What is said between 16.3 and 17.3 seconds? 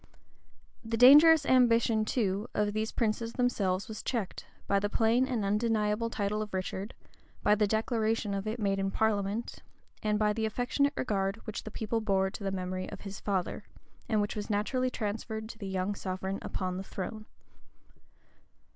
upon the throne.